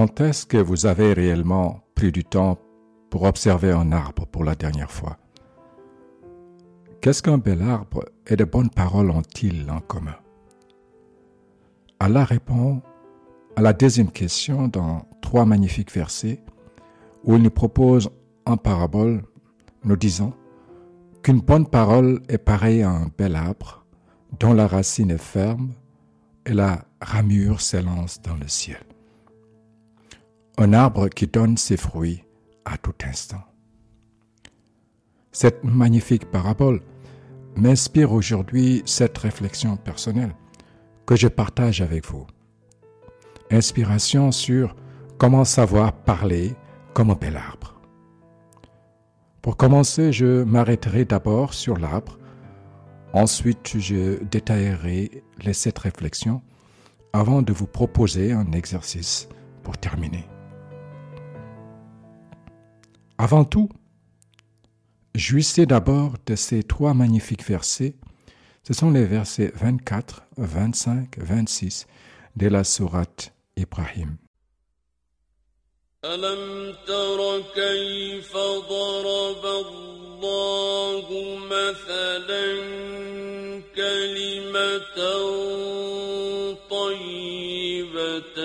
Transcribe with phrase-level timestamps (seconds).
[0.00, 2.56] Quand est-ce que vous avez réellement pris du temps
[3.10, 5.18] pour observer un arbre pour la dernière fois?
[7.02, 10.16] Qu'est-ce qu'un bel arbre et de bonnes paroles ont-ils en commun?
[11.98, 12.80] Allah répond
[13.56, 16.42] à la deuxième question dans trois magnifiques versets
[17.24, 18.08] où il nous propose
[18.46, 19.20] en parabole,
[19.84, 20.32] nous disant
[21.22, 23.84] qu'une bonne parole est pareille à un bel arbre
[24.38, 25.74] dont la racine est ferme
[26.46, 28.80] et la ramure s'élance dans le ciel.
[30.62, 32.22] Un arbre qui donne ses fruits
[32.66, 33.42] à tout instant.
[35.32, 36.82] Cette magnifique parabole
[37.56, 40.36] m'inspire aujourd'hui cette réflexion personnelle
[41.06, 42.26] que je partage avec vous.
[43.50, 44.76] Inspiration sur
[45.16, 46.54] comment savoir parler
[46.92, 47.80] comme un bel arbre.
[49.40, 52.18] Pour commencer, je m'arrêterai d'abord sur l'arbre.
[53.14, 56.42] Ensuite, je détaillerai les sept réflexions
[57.14, 59.26] avant de vous proposer un exercice
[59.62, 60.29] pour terminer.
[63.19, 63.69] Avant tout,
[65.13, 67.95] jouissez d'abord de ces trois magnifiques versets.
[68.63, 71.87] Ce sont les versets 24, 25, 26
[72.35, 74.17] de la sourate Ibrahim.
[76.05, 78.37] ألم تر كيف
[78.69, 81.07] ضرب الله
[81.49, 82.45] مثلا
[83.75, 84.97] كلمة
[86.69, 88.39] طيبة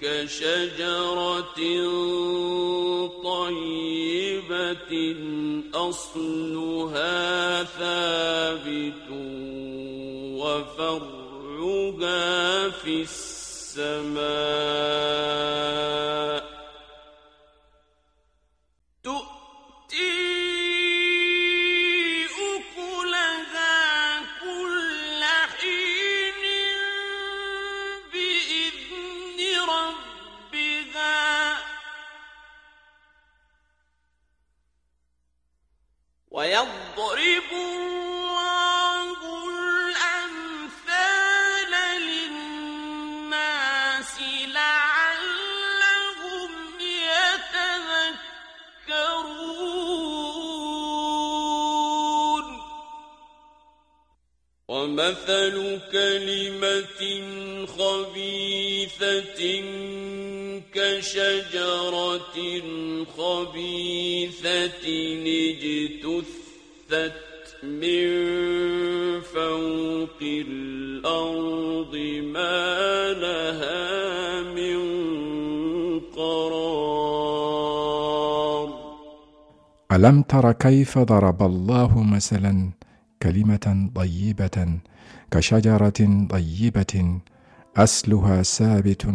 [0.00, 1.58] كشجرة
[5.89, 9.09] أصلها ثابت
[10.41, 12.17] وفرعها
[12.69, 14.96] في السماء
[55.27, 57.01] ومثل كلمة
[57.65, 59.41] خبيثة
[60.73, 62.37] كشجرة
[63.17, 64.85] خبيثة
[65.67, 67.13] اجتثت
[67.63, 68.07] من
[69.21, 74.79] فوق الأرض ما لها من
[75.99, 77.47] قرار.
[79.91, 82.71] ألم تر كيف ضرب الله مثلا
[83.23, 84.79] كلمة طيبة
[85.31, 87.19] كشجرة طيبة
[87.77, 89.07] أصلها ثابت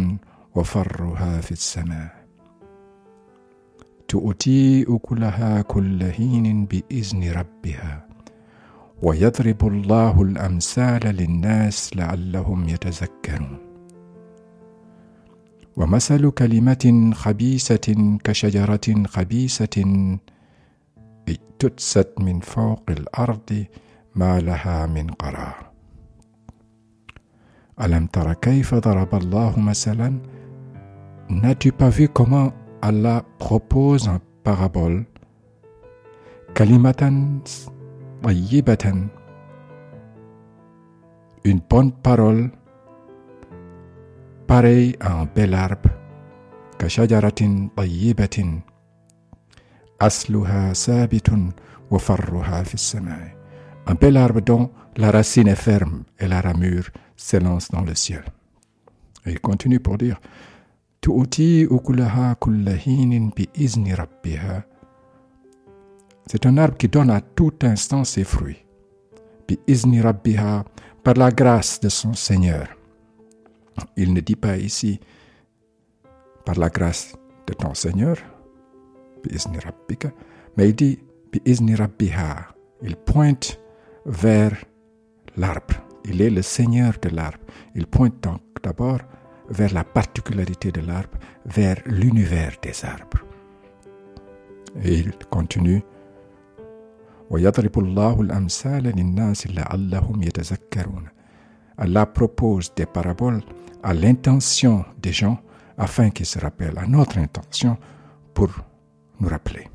[0.54, 2.22] وفرها في السماء.
[4.08, 8.08] تؤتي أكلها كل حين بإذن ربها
[9.02, 13.58] ويضرب الله الأمثال للناس لعلهم يتذكرون.
[15.76, 19.76] ومثل كلمة خبيثة كشجرة خبيثة
[21.28, 23.64] اجتثت من فوق الأرض
[24.14, 25.71] ما لها من قرار.
[28.12, 30.18] تر كيف ضرب الله مثلا
[31.30, 32.52] N'as-tu pas vu comment
[32.82, 35.06] Allah propose en parabole
[36.54, 37.40] Kalimatan
[38.22, 39.08] tayyibatan
[41.44, 42.50] Une bonne parole
[44.46, 45.90] pareille à un bel arbre
[46.78, 48.60] كشجرة طيبة
[50.00, 51.30] أصلها ثابت
[51.90, 53.42] وفرها في السماء
[53.88, 58.24] Un bel arbre dont la racine est ferme et la ramure s'élance dans le ciel.
[59.26, 60.20] Et il continue pour dire
[66.26, 68.64] C'est un arbre qui donne à tout instant ses fruits.
[71.04, 72.68] Par la grâce de son Seigneur.
[73.96, 75.00] Il ne dit pas ici
[76.44, 77.14] par la grâce
[77.46, 78.16] de ton Seigneur,
[80.56, 80.98] mais il dit
[82.82, 83.60] il pointe
[84.04, 84.52] vers
[85.36, 87.38] l'arbre, il est le seigneur de l'arbre.
[87.74, 88.98] Il pointe donc d'abord
[89.48, 93.24] vers la particularité de l'arbre, vers l'univers des arbres.
[94.82, 95.82] Et il continue.
[101.78, 103.40] Allah propose des paraboles
[103.82, 105.40] à l'intention des gens
[105.78, 107.76] afin qu'ils se rappellent, à notre intention
[108.34, 108.50] pour
[109.20, 109.68] nous rappeler.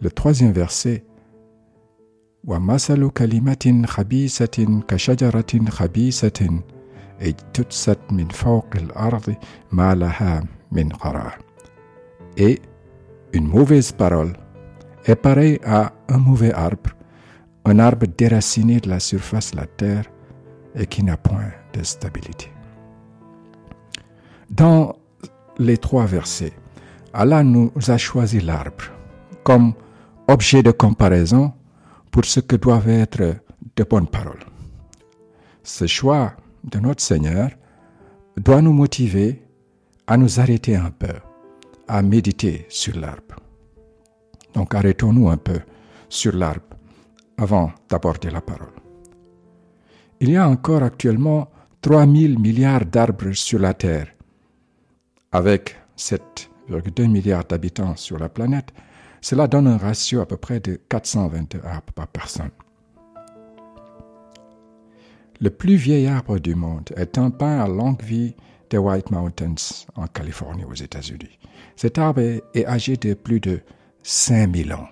[0.00, 1.04] Le troisième verset
[2.43, 6.61] ومثل كلمة خبيثة كشجرة خبيثة
[7.21, 9.35] اجتثت من فوق الأرض
[9.71, 11.37] ما لها من قرار.
[12.37, 12.61] Et
[13.33, 14.33] une mauvaise parole
[15.05, 16.91] est pareille à un mauvais arbre,
[17.65, 20.05] un arbre déraciné de la surface de la terre
[20.75, 22.51] et qui n'a point de stabilité.
[24.49, 24.95] Dans
[25.57, 26.53] les trois versets,
[27.13, 28.85] Allah nous a choisi l'arbre
[29.43, 29.73] comme
[30.27, 31.53] objet de comparaison
[32.12, 33.36] pour ce que doivent être
[33.74, 34.44] de bonnes paroles.
[35.64, 37.50] Ce choix de notre Seigneur
[38.36, 39.42] doit nous motiver
[40.06, 41.14] à nous arrêter un peu,
[41.88, 43.36] à méditer sur l'arbre.
[44.54, 45.60] Donc arrêtons-nous un peu
[46.08, 46.76] sur l'arbre
[47.38, 48.74] avant d'aborder la parole.
[50.20, 51.48] Il y a encore actuellement
[51.80, 54.08] 3000 milliards d'arbres sur la Terre.
[55.32, 58.72] Avec 7,2 milliards d'habitants sur la planète,
[59.22, 62.50] cela donne un ratio à peu près de 420 arbres par personne.
[65.40, 68.34] Le plus vieil arbre du monde est un pin à longue vie
[68.68, 69.54] des White Mountains
[69.94, 71.38] en Californie aux États-Unis.
[71.76, 73.60] Cet arbre est, âgé de plus de
[74.02, 74.88] 5000 ans.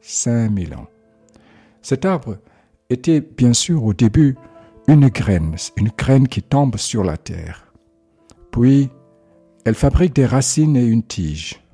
[0.00, 0.86] 5000 ans.
[1.82, 2.38] Cet arbre
[2.90, 4.36] était bien sûr au début
[4.86, 7.72] une graine, une graine qui tombe sur la terre.
[8.52, 8.88] Puis,
[9.64, 11.65] elle fabrique des racines et une tige.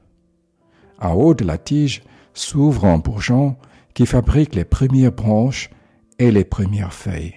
[1.03, 3.57] En haut de la tige s'ouvre un bourgeon
[3.93, 5.69] qui fabrique les premières branches
[6.21, 7.35] et les premières feuilles.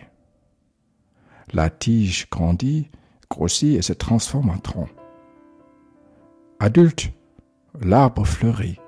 [1.51, 2.89] La tige grandit,
[3.27, 4.87] grossit et se transforme en tronc.
[6.59, 7.11] Adulte,
[7.81, 8.79] l'arbre fleurit.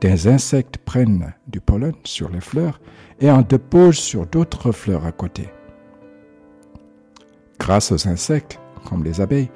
[0.00, 2.80] Des insectes prennent du pollen sur les fleurs
[3.20, 5.48] et en déposent sur d'autres fleurs à côté.
[7.60, 8.58] Grâce aux insectes,
[8.88, 9.50] comme les abeilles,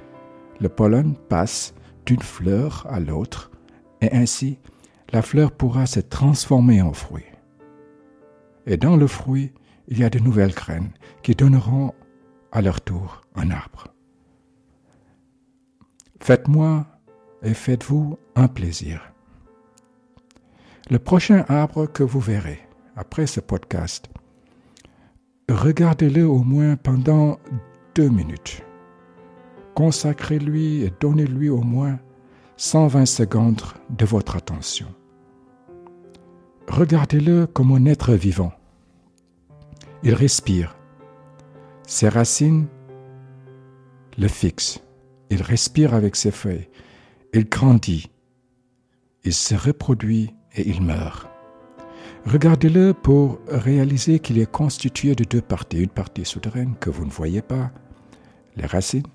[0.61, 1.75] le pollen passe
[2.07, 3.51] d'une fleur à l'autre
[4.01, 4.59] et ainsi
[5.13, 7.25] la fleur pourra se transformer en fruit.
[8.67, 9.53] Et dans le fruit,
[9.89, 10.91] il y a de nouvelles graines
[11.23, 11.95] qui donneront
[12.53, 13.89] à leur tour un arbre.
[16.21, 16.87] Faites-moi
[17.43, 19.13] et faites-vous un plaisir.
[20.91, 22.61] Le prochain arbre que vous verrez
[22.97, 24.09] après ce podcast,
[25.49, 27.39] regardez-le au moins pendant
[27.95, 28.63] deux minutes.
[29.75, 31.99] Consacrez-lui et donnez-lui au moins
[32.59, 33.61] 120 secondes
[33.91, 34.87] de votre attention.
[36.69, 38.53] Regardez-le comme un être vivant.
[40.03, 40.75] Il respire.
[41.87, 42.67] Ses racines
[44.17, 44.81] le fixent.
[45.29, 46.71] Il respire avec ses feuilles.
[47.35, 48.11] Il grandit.
[49.25, 51.29] Il se reproduit et il meurt.
[52.25, 55.83] Regardez-le pour réaliser qu'il est constitué de deux parties.
[55.83, 57.71] Une partie souterraine que vous ne voyez pas,
[58.57, 59.07] les racines,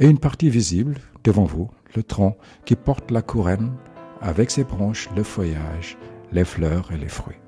[0.00, 3.74] et une partie visible devant vous, le tronc qui porte la couronne
[4.20, 5.96] avec ses branches, le feuillage,
[6.32, 7.40] les fleurs et les fruits.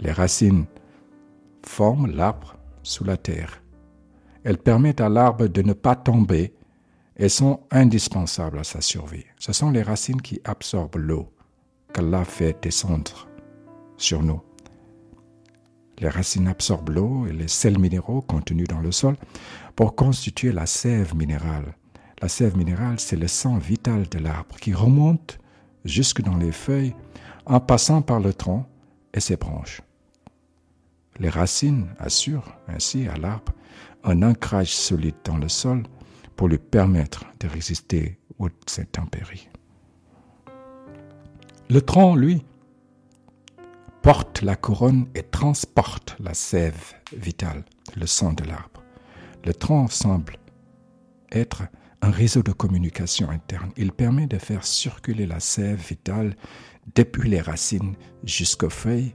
[0.00, 0.66] Les racines
[1.64, 3.62] forment l'arbre sous la terre.
[4.44, 6.54] Elles permettent à l'arbre de ne pas tomber
[7.16, 9.24] et sont indispensables à sa survie.
[9.38, 11.32] Ce sont les racines qui absorbent l'eau
[11.92, 13.26] qu'Allah fait descendre
[13.96, 14.42] sur nous.
[15.98, 19.16] Les racines absorbent l'eau et les sels minéraux contenus dans le sol
[19.74, 21.74] pour constituer la sève minérale.
[22.22, 25.38] La sève minérale, c'est le sang vital de l'arbre qui remonte
[25.84, 26.94] jusque dans les feuilles
[27.44, 28.66] en passant par le tronc
[29.12, 29.82] et ses branches.
[31.18, 33.52] Les racines assurent ainsi à l'arbre
[34.04, 35.82] un ancrage solide dans le sol
[36.36, 39.48] pour lui permettre de résister aux intempéries.
[41.68, 42.44] Le tronc, lui,
[44.02, 47.64] porte la couronne et transporte la sève vitale,
[47.96, 48.82] le sang de l'arbre.
[49.44, 50.36] Le tronc semble
[51.32, 51.64] être
[52.06, 53.72] un réseau de communication interne.
[53.76, 56.36] Il permet de faire circuler la sève vitale
[56.94, 59.12] depuis les racines jusqu'aux feuilles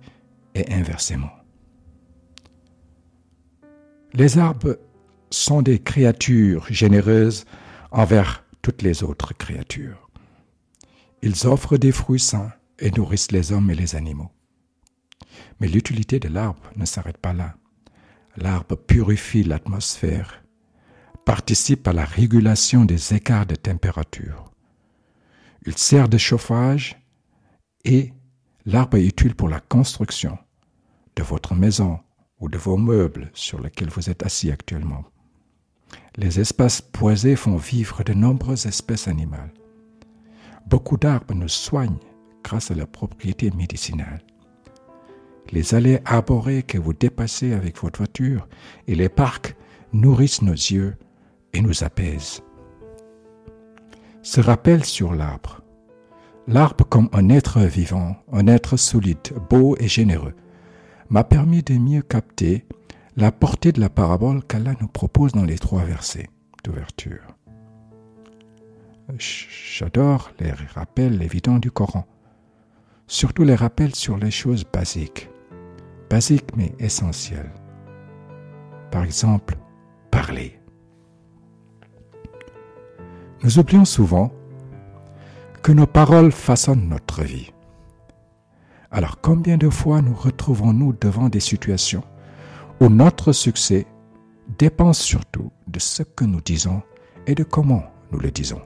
[0.56, 1.32] et inversement.
[4.14, 4.78] Les arbres
[5.30, 7.46] sont des créatures généreuses
[7.92, 10.10] envers toutes les autres créatures.
[11.22, 14.32] Ils offrent des fruits sains et nourrissent les hommes et les animaux.
[15.62, 17.56] Mais l'utilité de l'arbre ne s'arrête pas là.
[18.36, 20.41] L'arbre purifie l'atmosphère,
[21.26, 24.52] participe à la régulation des écarts de température.
[25.66, 27.00] Il sert de chauffage
[27.86, 28.14] et
[28.66, 30.38] l'arbre est utile pour la construction
[31.16, 32.00] de votre maison
[32.40, 35.06] ou de vos meubles sur lesquels vous êtes assis actuellement.
[36.16, 39.54] Les espaces boisés font vivre de nombreuses espèces animales.
[40.68, 42.00] Beaucoup d'arbres nous soignent
[42.44, 44.24] grâce à leurs propriétés médicinales
[45.52, 48.48] les allées arborées que vous dépassez avec votre voiture
[48.88, 49.56] et les parcs
[49.94, 50.96] nourrissent nos yeux
[51.54, 52.42] et nous apaisent.
[54.22, 55.62] Ce rappel sur l'arbre.
[56.48, 60.36] L'arbre comme un être vivant, un être solide, beau et généreux,
[61.10, 62.66] m'a permis de mieux capter
[63.18, 66.30] la portée de la parabole qu'Allah nous propose dans les trois versets
[66.64, 67.36] d'ouverture.
[69.18, 72.06] J'adore les rappels évidents du Coran,
[73.08, 75.30] surtout les rappels sur les choses basiques,
[76.10, 77.52] basiques mais essentielles.
[78.90, 79.58] Par exemple,
[80.12, 80.61] parler.
[83.44, 84.32] Nous oublions souvent
[85.64, 87.52] que nos paroles façonnent notre vie.
[88.92, 92.04] Alors combien de fois nous retrouvons-nous devant des situations
[92.80, 93.88] où notre succès
[94.60, 96.84] dépend surtout de ce que nous disons
[97.26, 98.62] et de comment nous le disons?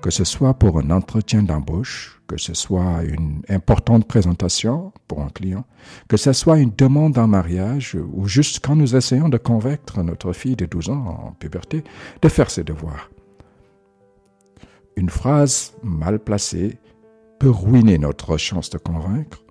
[0.00, 5.28] Que ce soit pour un entretien d'embauche, que ce soit une importante présentation pour un
[5.28, 5.64] client,
[6.08, 10.32] que ce soit une demande en mariage ou juste quand nous essayons de convaincre notre
[10.32, 11.84] fille de 12 ans en puberté
[12.22, 13.10] de faire ses devoirs.
[14.96, 16.78] Une phrase mal placée
[17.38, 19.44] peut ruiner notre chance de convaincre,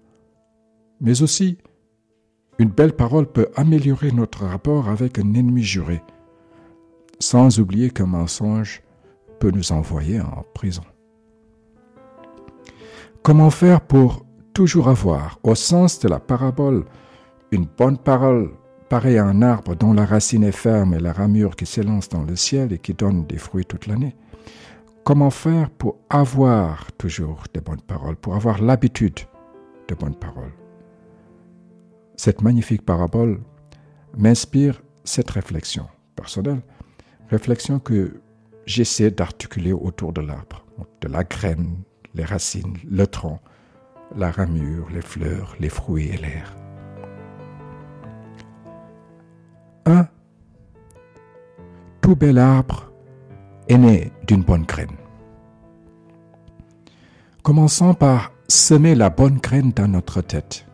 [1.01, 1.57] mais aussi
[2.59, 6.01] une belle parole peut améliorer notre rapport avec un ennemi juré,
[7.19, 8.83] sans oublier qu'un mensonge
[9.39, 10.83] peut nous envoyer en prison.
[13.23, 16.85] Comment faire pour toujours avoir, au sens de la parabole,
[17.51, 18.51] une bonne parole
[18.89, 22.23] pareille à un arbre dont la racine est ferme et la ramure qui s'élance dans
[22.23, 24.15] le ciel et qui donne des fruits toute l'année?
[25.03, 29.19] Comment faire pour avoir toujours de bonnes paroles, pour avoir l'habitude
[29.87, 30.53] de bonnes paroles?
[32.15, 33.39] Cette magnifique parabole
[34.17, 36.61] m'inspire cette réflexion personnelle,
[37.29, 38.21] réflexion que
[38.65, 40.65] j'essaie d'articuler autour de l'arbre,
[41.01, 43.39] de la graine, les racines, le tronc,
[44.15, 46.55] la ramure, les fleurs, les fruits et l'air.
[49.85, 50.07] Un,
[52.01, 52.91] tout bel arbre
[53.67, 54.97] est né d'une bonne graine.
[57.43, 60.65] Commençons par semer la bonne graine dans notre tête.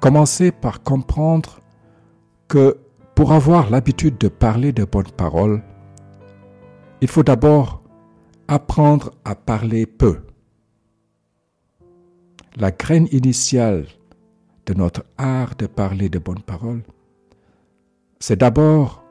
[0.00, 1.60] Commencez par comprendre
[2.48, 2.78] que
[3.14, 5.62] pour avoir l'habitude de parler de bonnes paroles,
[7.04, 7.82] il faut d'abord
[8.48, 10.22] apprendre à parler peu.
[12.56, 13.86] La graine initiale
[14.64, 16.82] de notre art de parler de bonnes paroles,
[18.20, 19.04] c'est d'abord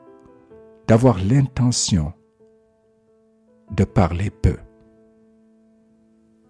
[0.88, 2.12] d'avoir l'intention
[3.70, 4.56] de parler peu.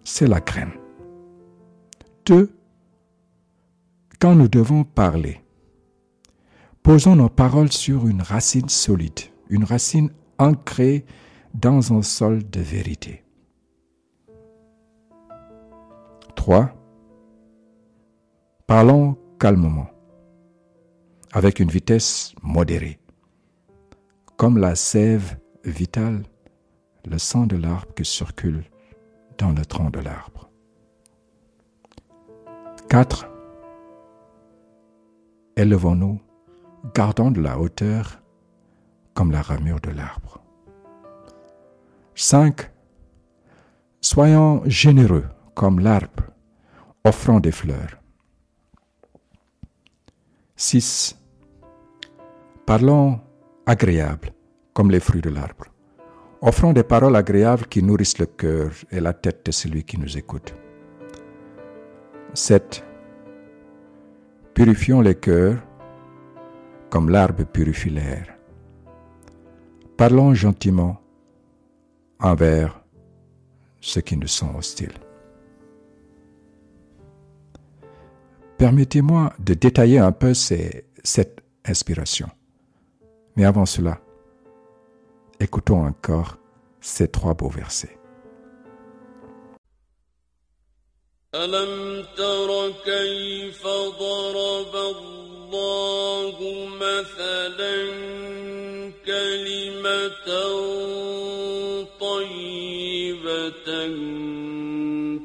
[0.03, 0.73] C'est la graine.
[2.25, 2.57] Deux,
[4.19, 5.43] quand nous devons parler,
[6.81, 10.09] posons nos paroles sur une racine solide, une racine
[10.39, 11.05] ancrée
[11.55, 13.23] dans un sol de vérité.
[16.35, 16.69] 3.
[18.67, 19.87] Parlons calmement,
[21.31, 22.99] avec une vitesse modérée,
[24.35, 26.23] comme la sève vitale,
[27.05, 28.65] le sang de l'arbre qui circule
[29.37, 30.49] dans le tronc de l'arbre.
[32.89, 33.29] 4.
[35.55, 36.19] Élevons-nous,
[36.93, 38.21] gardons de la hauteur
[39.13, 40.44] comme la ramure de l'arbre.
[42.17, 42.71] 5.
[43.99, 46.23] Soyons généreux comme l'arbre,
[47.03, 47.99] offrant des fleurs.
[50.55, 51.19] 6.
[52.65, 53.19] Parlons
[53.65, 54.31] agréable
[54.73, 55.65] comme les fruits de l'arbre,
[56.41, 60.17] offrons des paroles agréables qui nourrissent le cœur et la tête de celui qui nous
[60.17, 60.55] écoute.
[62.33, 62.81] 7.
[64.53, 65.61] Purifions les cœurs
[66.89, 68.37] comme l'arbre purifie l'air.
[69.97, 71.01] Parlons gentiment
[72.25, 72.81] envers
[73.81, 74.97] ceux qui nous sont hostiles.
[78.57, 82.29] Permettez-moi de détailler un peu cette inspiration.
[83.35, 83.99] Mais avant cela,
[85.39, 86.37] écoutons encore
[86.79, 87.97] ces trois beaux versets.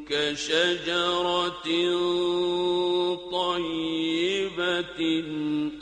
[0.09, 1.69] كشجرة
[3.33, 5.00] طيبة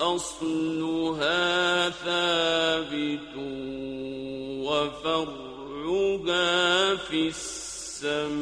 [0.01, 3.35] أصلها ثابت
[4.67, 5.49] وفرعها
[6.97, 8.39] في السماء.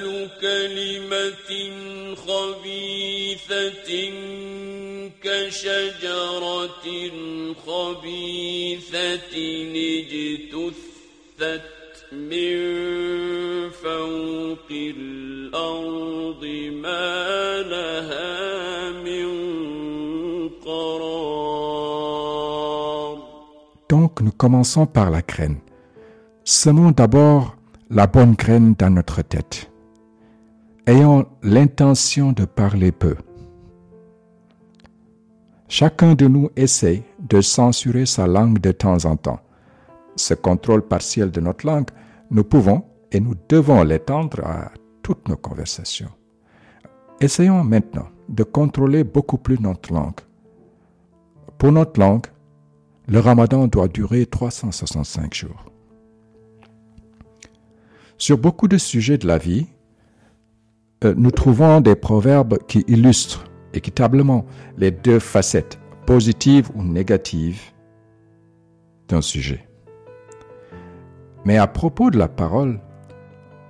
[0.00, 1.50] ومثل كلمة
[2.14, 3.90] خبيثة
[5.22, 6.86] كشجرة
[7.66, 9.34] خبيثة
[9.74, 11.62] اجتثت
[12.12, 12.58] من
[13.70, 19.28] فوق الأرض ما لها من
[20.64, 21.96] قرار
[23.88, 25.58] Donc nous commençons par la graine.
[26.44, 27.56] Semons d'abord
[27.90, 29.69] la bonne graine dans notre tête.
[30.87, 33.15] Ayons l'intention de parler peu.
[35.67, 39.41] Chacun de nous essaie de censurer sa langue de temps en temps.
[40.15, 41.91] Ce contrôle partiel de notre langue,
[42.31, 44.71] nous pouvons et nous devons l'étendre à
[45.03, 46.09] toutes nos conversations.
[47.19, 50.21] Essayons maintenant de contrôler beaucoup plus notre langue.
[51.59, 52.25] Pour notre langue,
[53.07, 55.63] le ramadan doit durer 365 jours.
[58.17, 59.67] Sur beaucoup de sujets de la vie,
[61.03, 64.45] nous trouvons des proverbes qui illustrent équitablement
[64.77, 67.61] les deux facettes, positives ou négatives,
[69.07, 69.67] d'un sujet.
[71.43, 72.79] Mais à propos de la parole,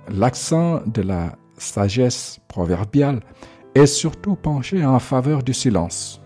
[0.08, 3.20] l'accent de la sagesse proverbiale
[3.74, 6.20] est surtout penché en faveur du silence.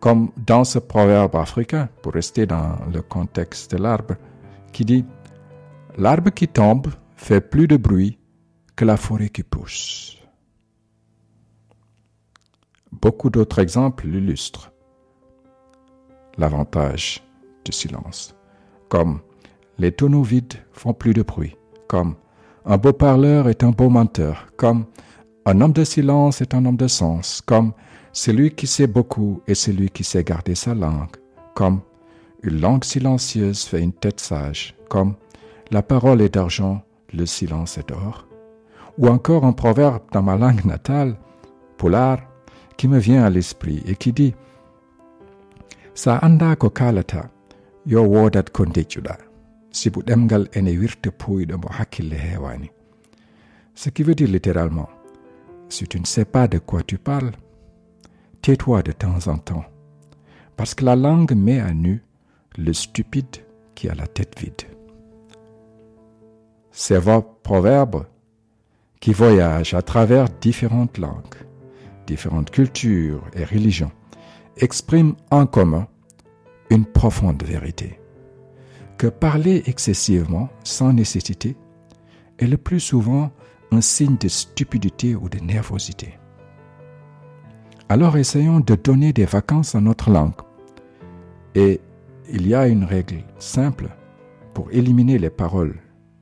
[0.00, 4.16] Comme dans ce proverbe africain, pour rester dans le contexte de l'arbre,
[4.72, 5.04] qui dit
[5.96, 8.15] L'arbre qui tombe fait plus de bruit
[8.76, 10.18] que la forêt qui pousse.
[12.92, 14.70] Beaucoup d'autres exemples l'illustrent.
[16.38, 17.22] L'avantage
[17.64, 18.36] du silence,
[18.88, 19.20] comme
[19.78, 21.56] les tonneaux vides font plus de bruit,
[21.88, 22.16] comme
[22.66, 24.84] un beau parleur est un beau menteur, comme
[25.46, 27.72] un homme de silence est un homme de sens, comme
[28.12, 31.16] celui qui sait beaucoup est celui qui sait garder sa langue,
[31.54, 31.80] comme
[32.42, 35.14] une langue silencieuse fait une tête sage, comme
[35.70, 38.25] la parole est d'argent, le silence est d'or.
[38.98, 41.16] Ou encore un proverbe dans ma langue natale,
[41.76, 42.18] polar,
[42.76, 44.34] qui me vient à l'esprit et qui dit
[45.94, 46.56] Sa anda
[47.86, 49.16] yo wodat ko ndejjuɗa,
[49.70, 50.72] sibu ɗemgal ene
[51.18, 52.70] puyɗo mo hewani.
[53.74, 54.88] Ce qui veut dire littéralement,
[55.68, 57.32] si tu ne sais pas de quoi tu parles,
[58.42, 59.64] tais-toi de temps en temps,
[60.56, 62.02] parce que la langue met à nu
[62.56, 63.36] le stupide
[63.74, 64.62] qui a la tête vide.
[66.72, 66.98] Ces
[67.42, 68.06] proverbes
[69.06, 71.36] qui voyagent à travers différentes langues,
[72.08, 73.92] différentes cultures et religions
[74.56, 75.86] expriment en commun
[76.70, 78.00] une profonde vérité,
[78.98, 81.56] que parler excessivement sans nécessité
[82.40, 83.30] est le plus souvent
[83.70, 86.18] un signe de stupidité ou de nervosité.
[87.88, 90.42] Alors essayons de donner des vacances à notre langue.
[91.54, 91.80] Et
[92.28, 93.88] il y a une règle simple
[94.52, 95.76] pour éliminer les paroles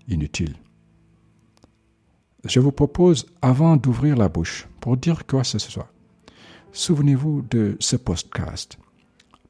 [0.07, 0.57] inutiles.
[2.45, 5.89] Je vous propose, avant d'ouvrir la bouche, pour dire quoi ce soit,
[6.73, 8.77] souvenez-vous de ce podcast.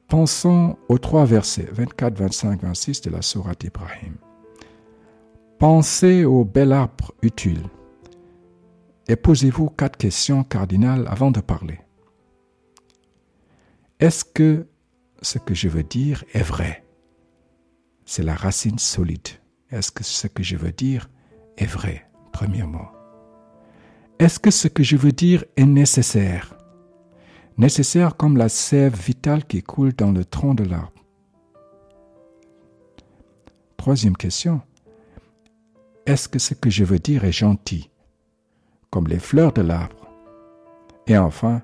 [0.07, 4.15] Pensons aux trois versets 24, 25, 26 de la Sourate Ibrahim.
[5.59, 7.63] Pensez au bel arbre utile
[9.07, 11.79] et posez-vous quatre questions cardinales avant de parler.
[13.99, 14.67] Est-ce que
[15.21, 16.85] ce que je veux dire est vrai?
[18.05, 19.27] C'est la racine solide.
[19.69, 21.09] Est-ce que ce que je veux dire
[21.57, 22.05] est vrai?
[22.35, 22.91] Premièrement.
[24.19, 26.57] Est-ce que ce que je veux dire est nécessaire?
[27.57, 31.05] Nécessaire comme la sève vitale qui coule dans le tronc de l'arbre.
[33.77, 34.61] Troisième question.
[36.05, 37.89] Est-ce que ce que je veux dire est gentil
[38.89, 40.05] Comme les fleurs de l'arbre?
[41.07, 41.61] Et enfin,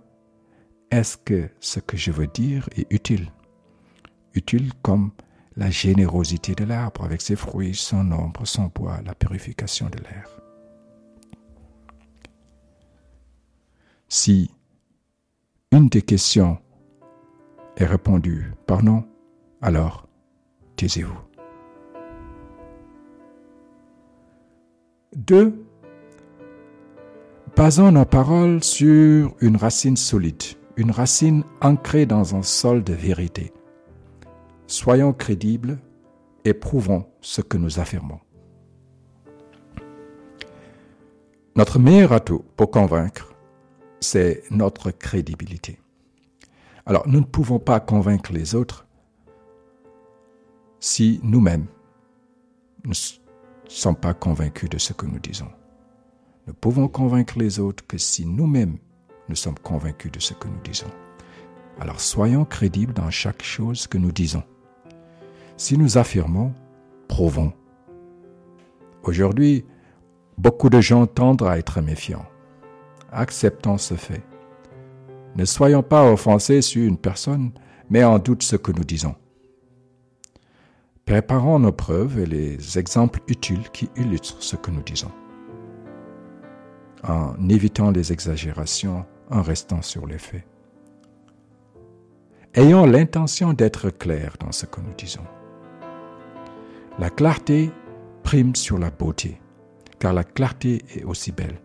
[0.89, 3.29] est-ce que ce que je veux dire est utile?
[4.35, 5.11] Utile comme
[5.57, 10.40] la générosité de l'arbre avec ses fruits, son ombre, son bois, la purification de l'air.
[14.13, 14.51] Si
[15.71, 16.57] une des questions
[17.77, 19.05] est répondue par non,
[19.61, 20.05] alors
[20.75, 21.17] taisez-vous.
[25.15, 25.63] Deux,
[27.55, 30.43] basons nos paroles sur une racine solide,
[30.75, 33.53] une racine ancrée dans un sol de vérité
[34.67, 35.79] Soyons crédibles
[36.43, 38.19] et prouvons ce que nous affirmons.
[41.55, 43.30] Notre meilleur atout pour convaincre,
[44.01, 45.79] c'est notre crédibilité.
[46.85, 48.85] Alors, nous ne pouvons pas convaincre les autres
[50.79, 51.67] si nous-mêmes
[52.83, 52.93] ne
[53.67, 55.51] sommes pas convaincus de ce que nous disons.
[56.47, 58.77] Nous pouvons convaincre les autres que si nous-mêmes
[59.29, 60.89] nous sommes convaincus de ce que nous disons.
[61.79, 64.43] Alors soyons crédibles dans chaque chose que nous disons.
[65.57, 66.53] Si nous affirmons,
[67.07, 67.53] prouvons.
[69.03, 69.63] Aujourd'hui,
[70.37, 72.25] beaucoup de gens tendent à être méfiants.
[73.11, 74.23] Acceptons ce fait.
[75.35, 77.51] Ne soyons pas offensés sur une personne,
[77.89, 79.15] mais en doute ce que nous disons.
[81.05, 85.11] Préparons nos preuves et les exemples utiles qui illustrent ce que nous disons,
[87.03, 90.45] en évitant les exagérations, en restant sur les faits.
[92.53, 95.25] Ayons l'intention d'être clairs dans ce que nous disons.
[96.99, 97.71] La clarté
[98.23, 99.41] prime sur la beauté,
[99.99, 101.60] car la clarté est aussi belle.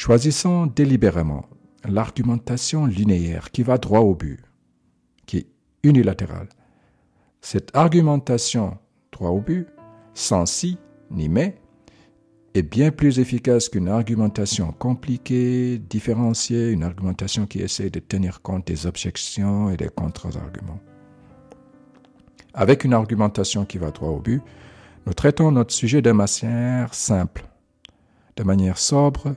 [0.00, 1.46] Choisissons délibérément
[1.84, 4.38] l'argumentation linéaire qui va droit au but,
[5.26, 5.46] qui est
[5.82, 6.48] unilatérale.
[7.40, 8.78] Cette argumentation
[9.10, 9.66] droit au but,
[10.14, 10.78] sans si
[11.10, 11.56] ni mais,
[12.54, 18.68] est bien plus efficace qu'une argumentation compliquée, différenciée, une argumentation qui essaie de tenir compte
[18.68, 20.78] des objections et des contre-arguments.
[22.54, 24.42] Avec une argumentation qui va droit au but,
[25.06, 27.44] nous traitons notre sujet de manière simple,
[28.36, 29.34] de manière sobre,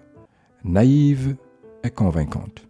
[0.63, 1.35] naïve
[1.83, 2.67] et convaincante.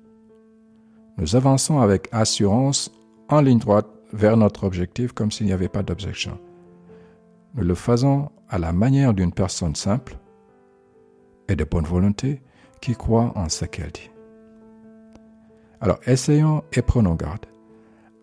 [1.18, 2.92] Nous avançons avec assurance
[3.30, 6.40] en ligne droite vers notre objectif comme s'il n'y avait pas d'objection.
[7.56, 10.18] Nous le faisons à la manière d'une personne simple
[11.48, 12.42] et de bonne volonté
[12.82, 14.10] qui croit en ce qu'elle dit.
[15.80, 17.46] Alors essayons et prenons garde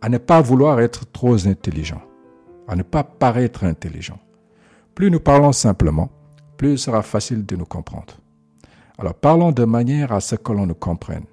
[0.01, 2.03] à ne pas vouloir être trop intelligent,
[2.69, 4.19] à ne pas paraître intelligent.
[4.95, 6.09] Plus nous parlons simplement,
[6.57, 8.15] plus il sera facile de nous comprendre.
[8.99, 11.25] Alors parlons de manière à ce que l'on nous comprenne.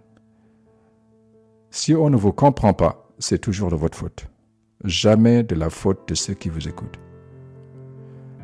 [1.72, 4.28] Si on ne vous comprend pas, c'est toujours de votre faute
[4.86, 7.00] jamais de la faute de ceux qui vous écoutent.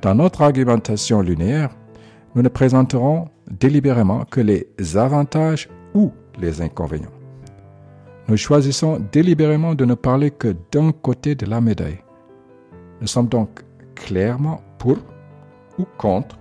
[0.01, 1.69] Dans notre argumentation linéaire,
[2.35, 7.11] nous ne présenterons délibérément que les avantages ou les inconvénients.
[8.27, 11.99] Nous choisissons délibérément de ne parler que d'un côté de la médaille.
[13.01, 13.61] Nous sommes donc
[13.95, 14.97] clairement pour
[15.77, 16.37] ou contre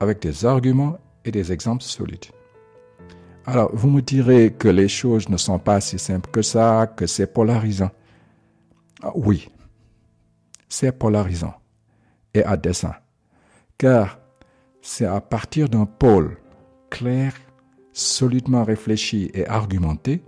[0.00, 2.26] avec des arguments et des exemples solides.
[3.46, 7.06] Alors, vous me direz que les choses ne sont pas si simples que ça, que
[7.06, 7.90] c'est polarisant.
[9.02, 9.50] Ah oui,
[10.68, 11.54] c'est polarisant
[12.32, 12.94] et à dessein,
[13.76, 14.18] car
[14.80, 16.38] c'est à partir d'un pôle
[16.90, 17.34] clair,
[17.92, 20.22] solidement réfléchi et argumenté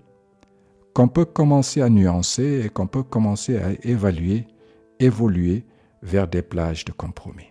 [0.94, 4.46] qu'on peut commencer à nuancer et qu'on peut commencer à évaluer,
[4.98, 5.64] évoluer
[6.02, 7.50] vers des plages de compromis.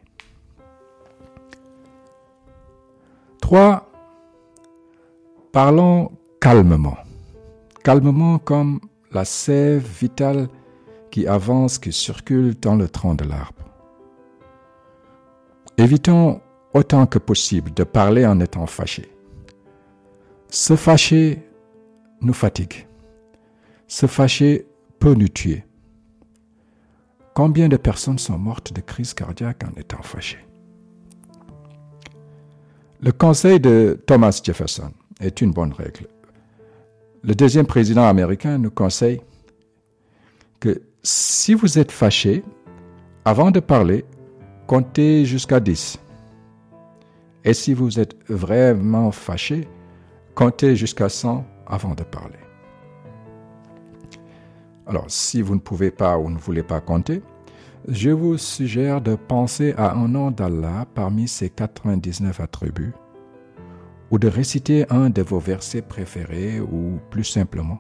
[3.45, 3.87] Trois,
[5.51, 6.97] parlons calmement.
[7.83, 8.79] Calmement comme
[9.11, 10.47] la sève vitale
[11.11, 13.69] qui avance, qui circule dans le tronc de l'arbre.
[15.77, 16.41] Évitons
[16.73, 19.11] autant que possible de parler en étant fâché.
[20.49, 21.47] Se fâcher
[22.21, 22.87] nous fatigue.
[23.85, 24.65] Se fâcher
[24.97, 25.63] peut nous tuer.
[27.35, 30.43] Combien de personnes sont mortes de crise cardiaque en étant fâchées?
[33.05, 34.89] Le conseil de Thomas Jefferson
[35.21, 36.07] est une bonne règle.
[37.23, 39.21] Le deuxième président américain nous conseille
[40.59, 42.43] que si vous êtes fâché,
[43.23, 44.05] avant de parler,
[44.65, 45.99] comptez jusqu'à 10.
[47.43, 49.67] Et si vous êtes vraiment fâché,
[50.33, 52.39] comptez jusqu'à 100 avant de parler.
[54.87, 57.21] Alors, si vous ne pouvez pas ou ne voulez pas compter,
[57.87, 62.93] je vous suggère de penser à un nom d'Allah parmi ses 99 attributs,
[64.11, 67.79] ou de réciter un de vos versets préférés, ou plus simplement,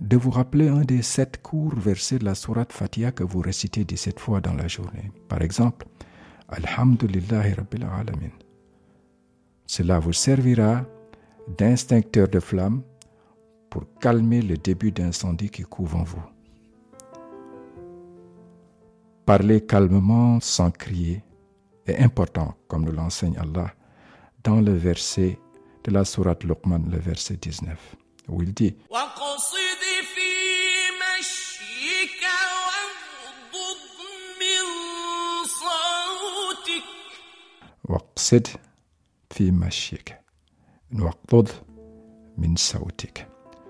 [0.00, 3.84] de vous rappeler un des sept courts versets de la Sourate Fatiha que vous récitez
[3.84, 5.10] 17 fois dans la journée.
[5.28, 5.86] Par exemple,
[6.48, 8.32] Alhamdulillahi Rabbil Alamin.
[9.66, 10.84] Cela vous servira
[11.56, 12.82] d'instincteur de flamme
[13.70, 16.31] pour calmer le début d'incendie qui couvre en vous.
[19.25, 21.23] Parler calmement sans crier
[21.85, 23.73] est important, comme nous l'enseigne Allah
[24.43, 25.37] dans le verset
[25.83, 27.95] de la Sourate Luqman, le verset 19,
[28.29, 29.57] où il dit واقصد
[30.15, 30.31] في
[31.19, 32.23] مشيك
[32.65, 33.79] واغضض
[34.39, 34.65] من
[35.45, 36.83] صوتك
[37.89, 38.47] واقصد
[39.31, 40.19] في مشيك
[40.93, 41.49] واغضض
[42.37, 43.27] من صوتك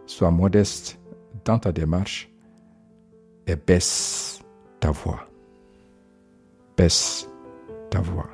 [0.07, 0.97] Sois modeste
[1.43, 2.29] dans ta démarche
[3.45, 4.39] et baisse
[4.79, 5.27] ta voix.
[6.76, 7.28] Baisse
[7.90, 8.30] ta voix.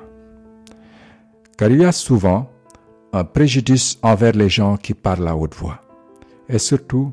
[1.57, 2.49] Car il y a souvent
[3.11, 5.81] un préjudice envers les gens qui parlent à haute voix,
[6.47, 7.11] et surtout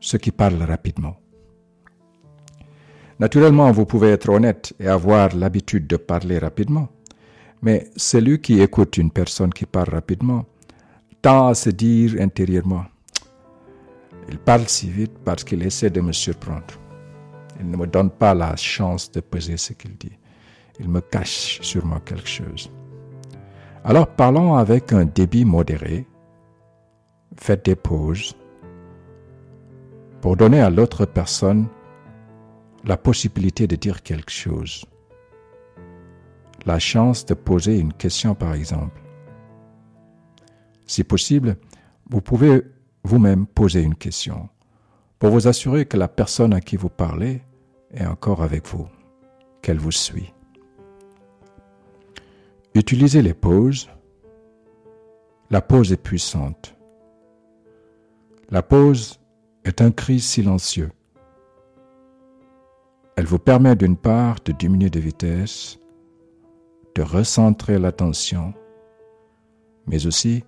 [0.00, 1.16] ceux qui parlent rapidement.
[3.18, 6.88] Naturellement, vous pouvez être honnête et avoir l'habitude de parler rapidement,
[7.62, 10.44] mais celui qui écoute une personne qui parle rapidement
[11.22, 12.84] tend à se dire intérieurement,
[14.28, 16.74] il parle si vite parce qu'il essaie de me surprendre.
[17.60, 20.12] Il ne me donne pas la chance de peser ce qu'il dit.
[20.78, 22.70] Il me cache sûrement quelque chose.
[23.84, 26.06] Alors parlons avec un débit modéré.
[27.36, 28.34] Faites des pauses
[30.20, 31.68] pour donner à l'autre personne
[32.84, 34.84] la possibilité de dire quelque chose.
[36.64, 39.00] La chance de poser une question par exemple.
[40.86, 41.56] Si possible,
[42.10, 42.62] vous pouvez
[43.04, 44.48] vous-même poser une question
[45.18, 47.42] pour vous assurer que la personne à qui vous parlez
[47.92, 48.86] est encore avec vous,
[49.62, 50.32] qu'elle vous suit.
[52.76, 53.88] Utilisez les pauses.
[55.48, 56.76] La pause est puissante.
[58.50, 59.18] La pause
[59.64, 60.90] est un cri silencieux.
[63.16, 65.78] Elle vous permet d'une part de diminuer de vitesse,
[66.94, 68.52] de recentrer l'attention,
[69.86, 70.44] mais aussi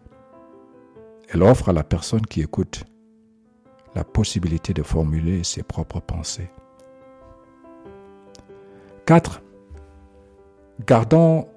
[1.30, 2.84] elle offre à la personne qui écoute
[3.94, 6.50] la possibilité de formuler ses propres pensées.
[9.06, 9.40] 4.
[10.86, 11.48] Gardons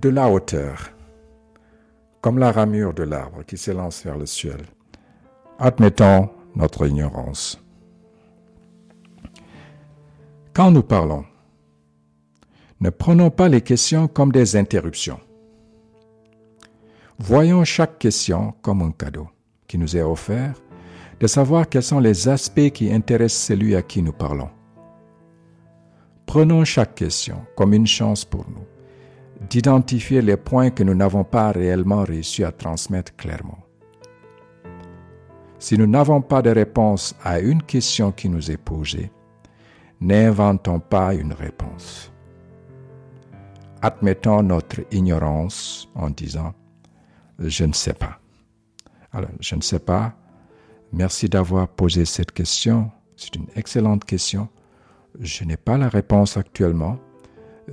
[0.00, 0.90] de la hauteur,
[2.20, 4.58] comme la ramure de l'arbre qui s'élance vers le ciel.
[5.58, 7.62] Admettons notre ignorance.
[10.52, 11.24] Quand nous parlons,
[12.80, 15.20] ne prenons pas les questions comme des interruptions.
[17.18, 19.28] Voyons chaque question comme un cadeau
[19.68, 20.54] qui nous est offert
[21.20, 24.50] de savoir quels sont les aspects qui intéressent celui à qui nous parlons.
[26.26, 28.73] Prenons chaque question comme une chance pour nous
[29.48, 33.58] d'identifier les points que nous n'avons pas réellement réussi à transmettre clairement.
[35.58, 39.10] Si nous n'avons pas de réponse à une question qui nous est posée,
[40.00, 42.12] n'inventons pas une réponse.
[43.80, 46.54] Admettons notre ignorance en disant⁇
[47.48, 48.18] Je ne sais pas⁇
[49.12, 50.14] Alors, je ne sais pas,
[50.92, 54.48] merci d'avoir posé cette question, c'est une excellente question.
[55.20, 56.98] Je n'ai pas la réponse actuellement.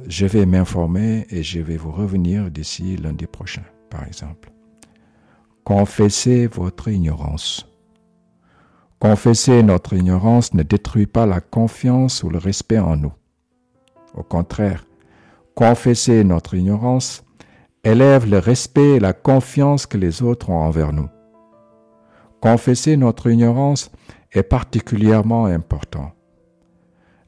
[0.07, 4.51] Je vais m'informer et je vais vous revenir d'ici lundi prochain, par exemple.
[5.63, 7.67] Confessez votre ignorance.
[8.99, 13.13] Confesser notre ignorance ne détruit pas la confiance ou le respect en nous.
[14.13, 14.85] Au contraire,
[15.55, 17.23] confesser notre ignorance
[17.83, 21.09] élève le respect et la confiance que les autres ont envers nous.
[22.41, 23.91] Confesser notre ignorance
[24.31, 26.11] est particulièrement important.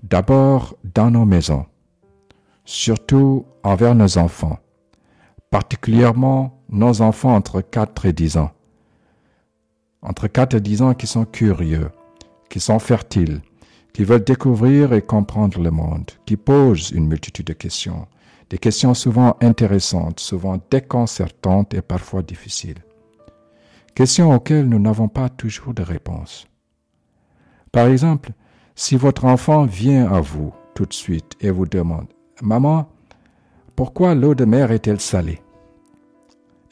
[0.01, 1.65] D'abord dans nos maisons,
[2.65, 4.59] surtout envers nos enfants,
[5.51, 8.51] particulièrement nos enfants entre 4 et 10 ans
[10.03, 11.89] entre 4 et 10 ans qui sont curieux,
[12.49, 13.41] qui sont fertiles,
[13.93, 18.07] qui veulent découvrir et comprendre le monde, qui posent une multitude de questions,
[18.49, 22.83] des questions souvent intéressantes, souvent déconcertantes et parfois difficiles.
[23.95, 26.47] Questions auxquelles nous n'avons pas toujours de réponse.
[27.71, 28.31] Par exemple,
[28.75, 32.07] si votre enfant vient à vous tout de suite et vous demande
[32.43, 32.89] Maman,
[33.73, 35.41] pourquoi l'eau de mer est-elle salée?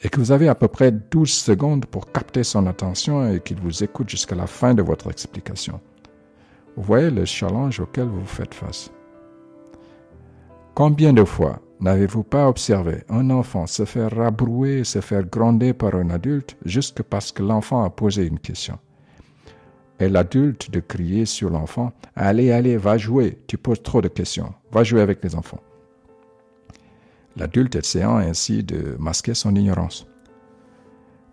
[0.02, 3.58] Et que vous avez à peu près 12 secondes pour capter son attention et qu'il
[3.58, 5.80] vous écoute jusqu'à la fin de votre explication.
[6.76, 8.92] Vous voyez le challenge auquel vous faites face.
[10.74, 15.94] Combien de fois n'avez-vous pas observé un enfant se faire rabrouer, se faire gronder par
[15.94, 18.78] un adulte juste parce que l'enfant a posé une question?
[20.00, 24.52] Et l'adulte de crier sur l'enfant Allez, allez, va jouer, tu poses trop de questions,
[24.72, 25.60] va jouer avec les enfants
[27.36, 30.06] l'adulte essayant ainsi de masquer son ignorance.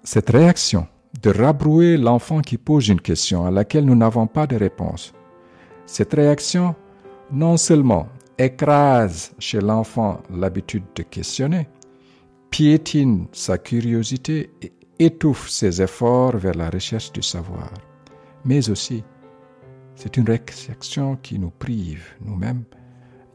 [0.03, 0.87] Cette réaction
[1.21, 5.13] de rabrouer l'enfant qui pose une question à laquelle nous n'avons pas de réponse,
[5.85, 6.75] cette réaction
[7.31, 11.67] non seulement écrase chez l'enfant l'habitude de questionner,
[12.49, 17.71] piétine sa curiosité et étouffe ses efforts vers la recherche du savoir,
[18.45, 19.03] mais aussi
[19.95, 22.63] c'est une réaction qui nous prive nous-mêmes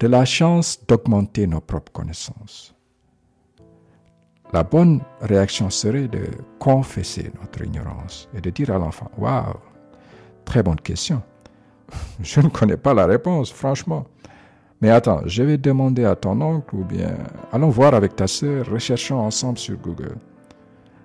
[0.01, 2.75] de la chance d'augmenter nos propres connaissances.
[4.55, 6.27] La bonne réaction serait de
[6.59, 9.57] confesser notre ignorance et de dire à l'enfant, Waouh,
[10.47, 11.23] très bonne question.
[12.21, 14.07] Je ne connais pas la réponse, franchement.
[14.81, 17.17] Mais attends, je vais demander à ton oncle ou bien
[17.53, 20.17] allons voir avec ta sœur, recherchons ensemble sur Google.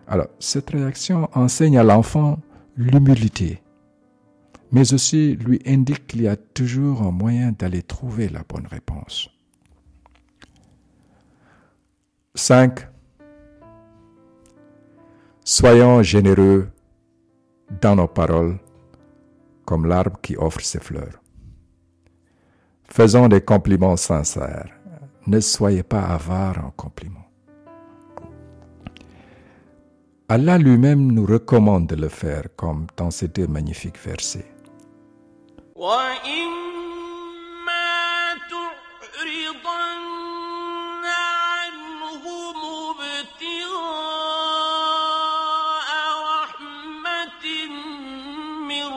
[0.07, 2.39] Alors, cette réaction enseigne à l'enfant
[2.75, 3.61] l'humilité,
[4.71, 9.29] mais aussi lui indique qu'il y a toujours un moyen d'aller trouver la bonne réponse.
[12.35, 12.87] 5.
[15.43, 16.69] Soyons généreux
[17.81, 18.59] dans nos paroles
[19.65, 21.21] comme l'arbre qui offre ses fleurs.
[22.85, 24.69] Faisons des compliments sincères.
[25.27, 27.27] Ne soyez pas avares en compliments.
[30.27, 34.45] Allah lui-même nous recommande de le faire comme dans ces deux magnifiques versets.
[35.79, 37.15] وإما
[38.51, 39.79] تعرضن
[41.05, 42.55] عنهم
[46.35, 47.45] رحمة
[48.67, 48.87] من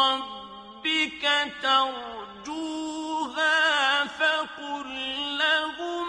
[0.00, 1.24] ربك
[1.62, 3.56] ترجوها
[4.04, 4.88] فقل
[5.38, 6.08] لهم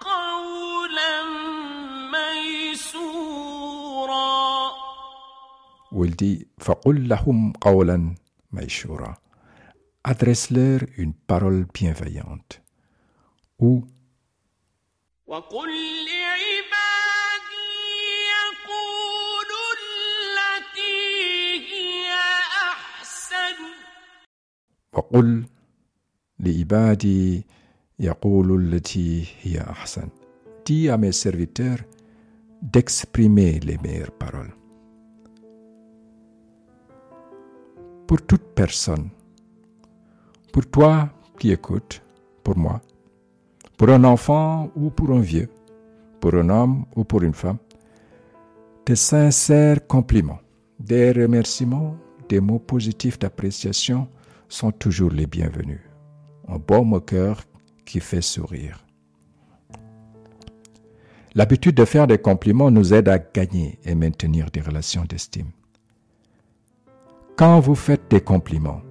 [0.00, 1.14] قولا
[2.84, 3.64] ميسورا
[5.92, 8.14] ولدي فقل لهم قولا
[8.52, 9.23] ميشورا
[10.03, 12.61] Adresse-leur une parole bienveillante.
[13.59, 13.83] Ou
[15.27, 15.69] وقل
[16.05, 17.69] لعبادي
[18.49, 22.11] يقولوا التي هي
[22.71, 23.59] أحسن
[24.93, 25.45] وقل
[26.39, 27.45] لعبادي
[27.99, 30.09] يقولوا التي هي أحسن
[30.65, 31.79] Dis à mes serviteurs
[32.61, 34.53] d'exprimer les meilleures paroles.
[38.05, 39.09] Pour toute personne,
[40.54, 42.00] pour toi qui écoutes,
[42.44, 42.80] pour moi,
[43.76, 45.48] pour un enfant ou pour un vieux,
[46.20, 47.58] pour un homme ou pour une femme,
[48.86, 50.38] de sincères compliments,
[50.78, 51.96] des remerciements,
[52.28, 54.06] des mots positifs d'appréciation
[54.48, 55.80] sont toujours les bienvenus.
[56.46, 57.40] Un bon moqueur
[57.84, 58.86] qui fait sourire.
[61.34, 65.50] L'habitude de faire des compliments nous aide à gagner et maintenir des relations d'estime.
[67.34, 68.82] Quand vous faites des compliments,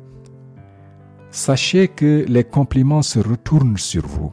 [1.34, 4.32] sachez que les compliments se retournent sur vous.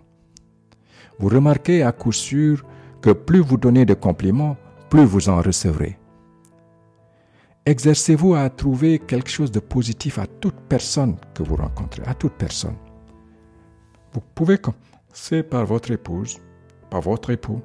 [1.19, 2.63] Vous remarquez à coup sûr
[3.01, 4.57] que plus vous donnez de compliments,
[4.91, 5.99] plus vous en recevrez.
[7.65, 12.35] Exercez-vous à trouver quelque chose de positif à toute personne que vous rencontrez, à toute
[12.35, 12.77] personne.
[14.13, 16.39] Vous pouvez commencer par votre épouse,
[16.91, 17.63] par votre époux,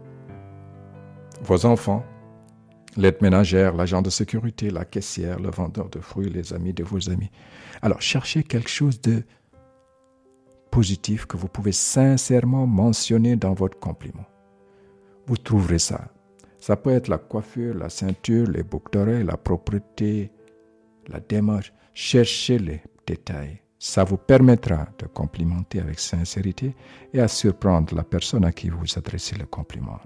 [1.44, 2.06] vos enfants,
[2.98, 7.10] l'aide ménagère, l'agent de sécurité, la caissière, le vendeur de fruits, les amis de vos
[7.10, 7.30] amis.
[7.82, 9.24] Alors cherchez quelque chose de
[10.72, 14.26] positif que vous pouvez sincèrement mentionner dans votre compliment.
[15.28, 16.10] Vous trouverez ça.
[16.60, 20.32] Ça peut être la coiffure, la ceinture, les boucles d'oreilles, la propreté,
[21.08, 21.74] la démarche.
[21.94, 23.62] Cherchez les détails.
[23.80, 26.76] Ça vous permettra de complimenter avec sincérité
[27.14, 30.00] et à surprendre la personne à qui vous adressez le compliment.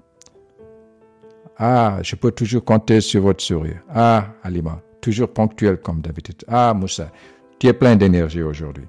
[1.62, 3.82] Ah, je peux toujours compter sur votre sourire.
[3.90, 6.42] Ah, Alima, toujours ponctuel comme d'habitude.
[6.48, 7.12] Ah, Moussa,
[7.58, 8.86] tu es plein d'énergie aujourd'hui.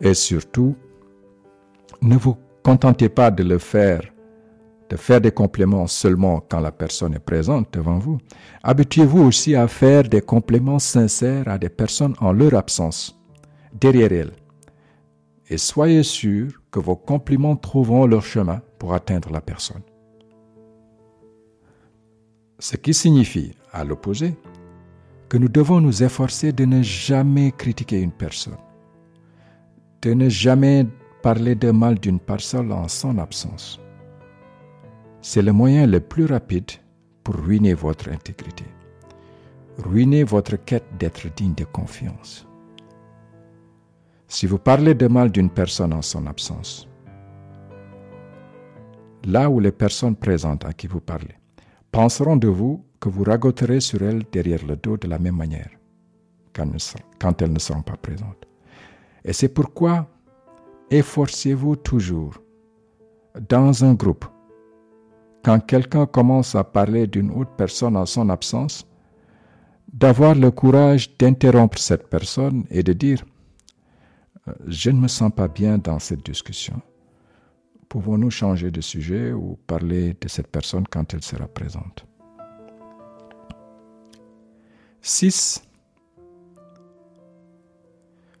[0.00, 0.76] Et surtout,
[2.00, 4.02] ne vous contentez pas de le faire,
[4.88, 8.18] de faire des compléments seulement quand la personne est présente devant vous.
[8.62, 13.20] Habituez-vous aussi à faire des compléments sincères à des personnes en leur absence,
[13.72, 14.32] derrière elles.
[15.48, 19.82] Et soyez sûr que vos compliments trouveront leur chemin pour atteindre la personne.
[22.64, 24.34] Ce qui signifie, à l'opposé,
[25.28, 28.56] que nous devons nous efforcer de ne jamais critiquer une personne,
[30.00, 30.86] de ne jamais
[31.20, 33.78] parler de mal d'une personne en son absence.
[35.20, 36.70] C'est le moyen le plus rapide
[37.22, 38.64] pour ruiner votre intégrité,
[39.76, 42.48] ruiner votre quête d'être digne de confiance.
[44.26, 46.88] Si vous parlez de mal d'une personne en son absence,
[49.22, 51.34] là où les personnes présentes à qui vous parlez
[51.94, 55.70] penseront de vous que vous ragoterez sur elles derrière le dos de la même manière
[56.52, 58.44] quand elles ne seront pas présentes.
[59.24, 60.08] Et c'est pourquoi
[60.90, 62.34] efforcez-vous toujours,
[63.48, 64.24] dans un groupe,
[65.44, 68.84] quand quelqu'un commence à parler d'une autre personne en son absence,
[69.92, 73.24] d'avoir le courage d'interrompre cette personne et de dire
[74.48, 76.82] euh, Je ne me sens pas bien dans cette discussion.
[77.94, 82.04] Pouvons-nous changer de sujet ou parler de cette personne quand elle sera présente?
[85.00, 85.62] 6.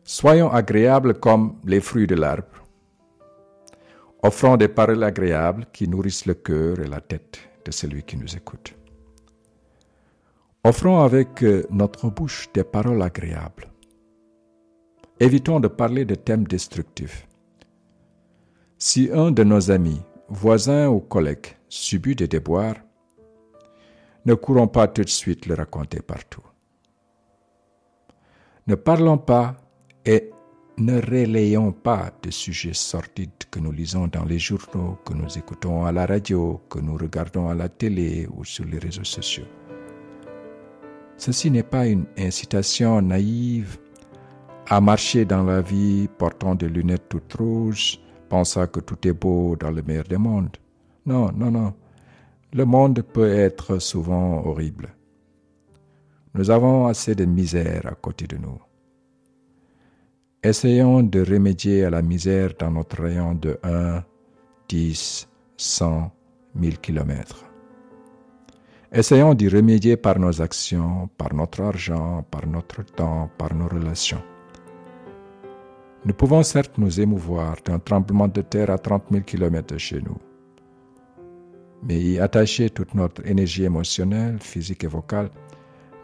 [0.02, 2.66] Soyons agréables comme les fruits de l'arbre,
[4.24, 8.34] offrant des paroles agréables qui nourrissent le cœur et la tête de celui qui nous
[8.34, 8.74] écoute.
[10.64, 13.70] Offrons avec euh, notre bouche des paroles agréables.
[15.20, 17.28] Évitons de parler de thèmes destructifs.
[18.86, 22.76] Si un de nos amis, voisins ou collègues subit des déboires,
[24.26, 26.42] ne courons pas tout de suite le raconter partout.
[28.66, 29.56] Ne parlons pas
[30.04, 30.30] et
[30.76, 35.86] ne relayons pas de sujets sordides que nous lisons dans les journaux, que nous écoutons
[35.86, 39.48] à la radio, que nous regardons à la télé ou sur les réseaux sociaux.
[41.16, 43.78] Ceci n'est pas une incitation naïve
[44.68, 48.03] à marcher dans la vie portant des lunettes toutes rouges,
[48.34, 50.56] pensant que tout est beau dans le meilleur des mondes.
[51.06, 51.72] Non, non, non.
[52.52, 54.88] Le monde peut être souvent horrible.
[56.34, 58.58] Nous avons assez de misère à côté de nous.
[60.42, 64.02] Essayons de remédier à la misère dans notre rayon de 1,
[64.68, 66.10] 10, 100,
[66.56, 67.44] 1000 kilomètres.
[68.90, 74.24] Essayons d'y remédier par nos actions, par notre argent, par notre temps, par nos relations.
[76.06, 80.02] Nous pouvons certes nous émouvoir d'un tremblement de terre à 30 000 km de chez
[80.02, 80.18] nous.
[81.82, 85.30] Mais y attacher toute notre énergie émotionnelle, physique et vocale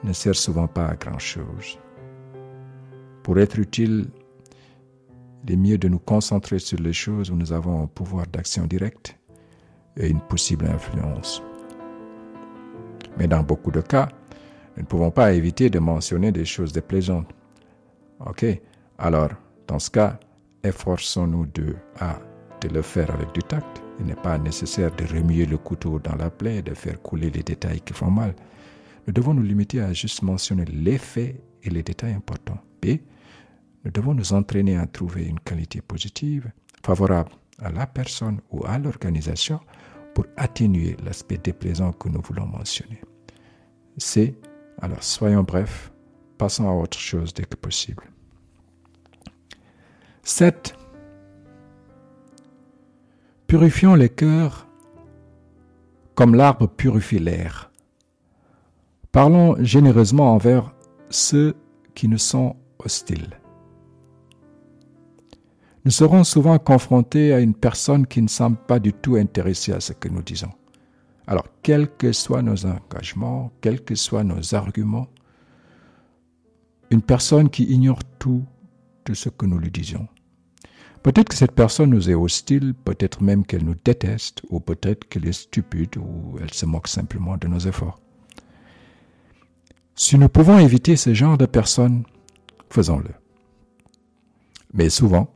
[0.03, 1.78] ne sert souvent pas à grand-chose.
[3.22, 4.07] Pour être utile,
[5.44, 8.66] il est mieux de nous concentrer sur les choses où nous avons un pouvoir d'action
[8.66, 9.18] direct
[9.98, 11.42] et une possible influence.
[13.18, 14.09] Mais dans beaucoup de cas,
[14.76, 17.30] nous ne pouvons pas éviter de mentionner des choses déplaisantes.
[18.20, 18.46] Ok,
[18.98, 19.30] alors,
[19.71, 20.18] dans ce cas,
[20.64, 22.18] efforçons-nous de A.
[22.61, 23.81] de le faire avec du tact.
[24.01, 27.45] Il n'est pas nécessaire de remuer le couteau dans la plaie de faire couler les
[27.45, 28.35] détails qui font mal.
[29.07, 32.59] Nous devons nous limiter à juste mentionner les faits et les détails importants.
[32.83, 32.97] B.
[33.85, 36.51] Nous devons nous entraîner à trouver une qualité positive,
[36.85, 39.61] favorable à la personne ou à l'organisation
[40.14, 43.01] pour atténuer l'aspect déplaisant que nous voulons mentionner.
[43.99, 44.37] C.
[44.83, 45.93] Alors soyons brefs,
[46.39, 48.03] passons à autre chose dès que possible.
[50.23, 50.75] 7.
[53.47, 54.66] Purifions les cœurs
[56.14, 57.71] comme l'arbre purifie l'air.
[59.11, 60.75] Parlons généreusement envers
[61.09, 61.57] ceux
[61.95, 63.41] qui nous sont hostiles.
[65.85, 69.81] Nous serons souvent confrontés à une personne qui ne semble pas du tout intéressée à
[69.81, 70.53] ce que nous disons.
[71.27, 75.09] Alors, quels que soient nos engagements, quels que soient nos arguments,
[76.91, 78.45] une personne qui ignore tout
[79.07, 80.07] de ce que nous lui disons.
[81.03, 85.26] Peut-être que cette personne nous est hostile, peut-être même qu'elle nous déteste, ou peut-être qu'elle
[85.26, 87.98] est stupide, ou elle se moque simplement de nos efforts.
[89.94, 92.05] Si nous pouvons éviter ce genre de personnes,
[92.70, 93.11] faisons-le.
[94.72, 95.32] Mais souvent,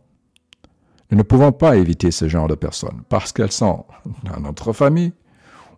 [1.10, 3.84] nous ne pouvons pas éviter ce genre de personnes parce qu'elles sont
[4.24, 5.12] dans notre famille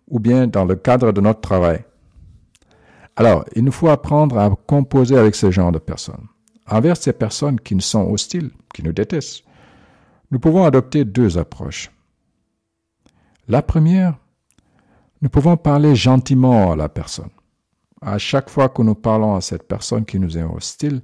[0.07, 1.83] ou bien dans le cadre de notre travail.
[3.15, 6.27] Alors, il nous faut apprendre à composer avec ce genre de personnes.
[6.69, 9.43] Envers ces personnes qui nous sont hostiles, qui nous détestent,
[10.31, 11.91] nous pouvons adopter deux approches.
[13.47, 14.17] La première,
[15.21, 17.29] nous pouvons parler gentiment à la personne.
[18.01, 21.01] À chaque fois que nous parlons à cette personne qui nous est hostile,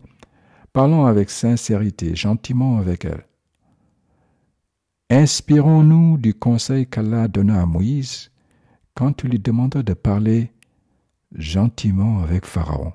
[0.73, 3.25] parlons avec sincérité, gentiment avec elle.
[5.09, 8.31] Inspirons-nous du conseil qu'Allah donna à Moïse
[8.95, 10.51] quand il lui demanda de parler
[11.33, 12.93] gentiment avec Pharaon.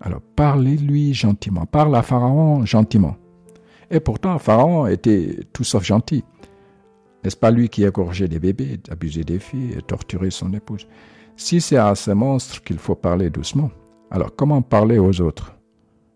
[0.00, 3.16] Alors parlez-lui gentiment, parle à Pharaon gentiment.
[3.92, 6.24] Et pourtant, Pharaon était tout sauf gentil.
[7.22, 10.86] N'est-ce pas lui qui égorgeait des bébés, abusé des filles et torturé son épouse?
[11.36, 13.70] Si c'est à ce monstre qu'il faut parler doucement,
[14.10, 15.56] alors comment parler aux autres?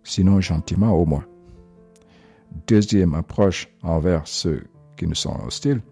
[0.02, 1.24] Sinon gentiment au moins.
[2.66, 4.64] Deuxième approche envers ceux
[4.96, 5.82] qui nous sont hostiles.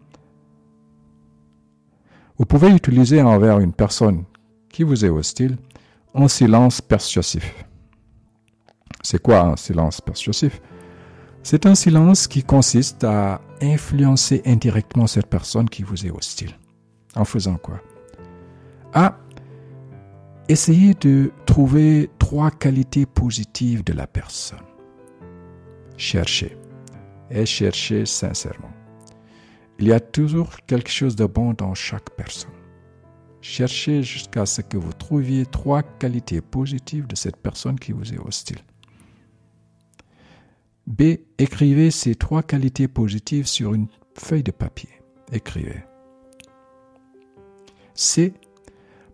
[2.39, 4.25] Vous pouvez utiliser envers une personne
[4.71, 5.57] qui vous est hostile
[6.15, 7.65] un silence persuasif.
[9.03, 10.61] C'est quoi un silence persuasif?
[11.45, 16.53] C'est un silence qui consiste à influencer indirectement cette personne qui vous est hostile.
[17.17, 17.81] En faisant quoi?
[18.95, 19.19] À
[20.49, 24.61] essayer de trouver trois qualités positives de la personne.
[25.97, 26.57] Cherchez
[27.31, 28.73] et cherchez sincèrement.
[29.79, 32.51] Il y a toujours quelque chose de bon dans chaque personne.
[33.41, 38.19] Cherchez jusqu'à ce que vous trouviez trois qualités positives de cette personne qui vous est
[38.19, 38.61] hostile.
[40.87, 41.19] B.
[41.39, 44.91] Écrivez ces trois qualités positives sur une feuille de papier.
[45.33, 45.85] Écrivez.
[47.95, 48.35] C.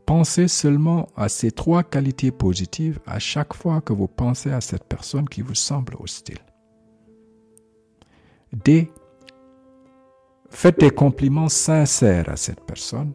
[0.07, 4.85] Pensez seulement à ces trois qualités positives à chaque fois que vous pensez à cette
[4.85, 6.39] personne qui vous semble hostile.
[8.53, 8.91] D.
[10.49, 13.13] Faites des compliments sincères à cette personne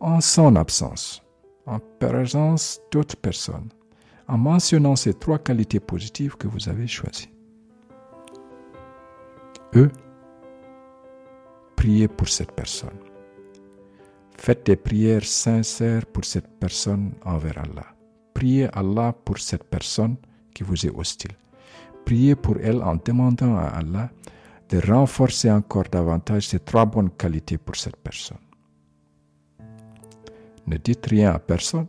[0.00, 1.22] en son absence,
[1.66, 3.68] en présence d'autres personnes,
[4.26, 7.28] en mentionnant ces trois qualités positives que vous avez choisies.
[9.74, 9.88] E.
[11.76, 12.98] Priez pour cette personne.
[14.36, 17.86] Faites des prières sincères pour cette personne envers Allah.
[18.34, 20.16] Priez Allah pour cette personne
[20.52, 21.36] qui vous est hostile.
[22.04, 24.10] Priez pour elle en demandant à Allah
[24.68, 28.38] de renforcer encore davantage ces trois bonnes qualités pour cette personne.
[30.66, 31.86] Ne dites rien à personne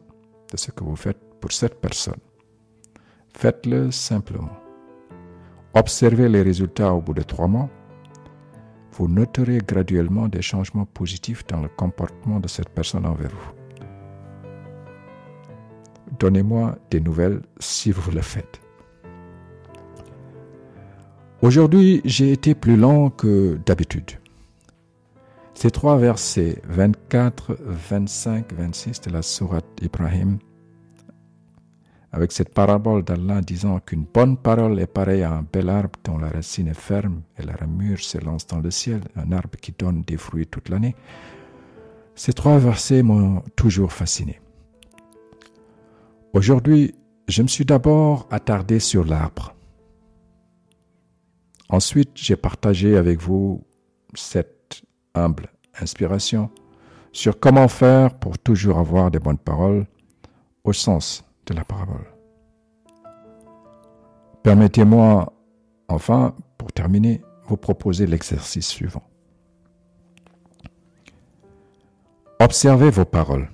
[0.51, 2.19] de ce que vous faites pour cette personne.
[3.35, 4.60] Faites-le simplement.
[5.73, 7.69] Observez les résultats au bout de trois mois.
[8.93, 13.53] Vous noterez graduellement des changements positifs dans le comportement de cette personne envers vous.
[16.19, 18.59] Donnez-moi des nouvelles si vous le faites.
[21.41, 24.11] Aujourd'hui, j'ai été plus lent que d'habitude.
[25.53, 30.37] Ces trois versets 24, 25, 26 de la sourate Ibrahim,
[32.13, 36.17] avec cette parabole d'Allah disant qu'une bonne parole est pareille à un bel arbre dont
[36.17, 40.01] la racine est ferme et la ramure s'élance dans le ciel, un arbre qui donne
[40.01, 40.95] des fruits toute l'année,
[42.15, 44.41] ces trois versets m'ont toujours fasciné.
[46.33, 46.95] Aujourd'hui,
[47.29, 49.55] je me suis d'abord attardé sur l'arbre.
[51.69, 53.63] Ensuite, j'ai partagé avec vous
[54.13, 54.81] cette
[55.15, 55.47] humble
[55.79, 56.49] inspiration
[57.13, 59.87] sur comment faire pour toujours avoir des bonnes paroles
[60.65, 62.07] au sens de la parabole.
[64.43, 65.33] Permettez-moi
[65.87, 69.03] enfin, pour terminer, vous proposer l'exercice suivant.
[72.39, 73.49] Observez vos paroles.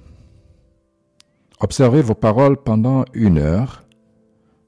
[1.60, 3.84] Observez vos paroles pendant une heure,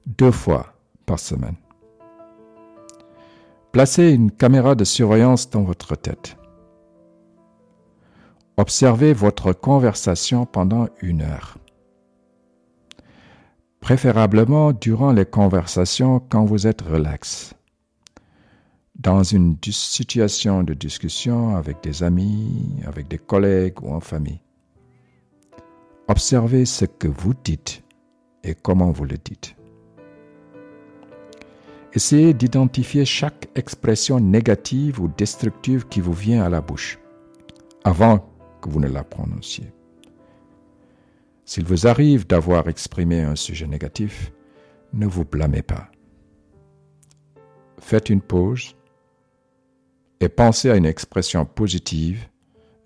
[0.06, 0.74] deux fois
[1.06, 1.56] par semaine.
[3.72, 6.36] Placez une caméra de surveillance dans votre tête.
[8.56, 11.56] Observez votre conversation pendant une heure.
[13.80, 17.54] Préférablement durant les conversations quand vous êtes relax.
[18.94, 24.42] Dans une situation de discussion avec des amis, avec des collègues ou en famille.
[26.08, 27.82] Observez ce que vous dites
[28.44, 29.56] et comment vous le dites.
[31.92, 36.98] Essayez d'identifier chaque expression négative ou destructive qui vous vient à la bouche
[37.82, 38.18] avant
[38.60, 39.72] que vous ne la prononciez.
[41.50, 44.32] S'il vous arrive d'avoir exprimé un sujet négatif,
[44.92, 45.90] ne vous blâmez pas.
[47.80, 48.76] Faites une pause
[50.20, 52.28] et pensez à une expression positive,